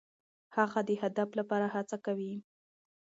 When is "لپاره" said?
1.39-1.65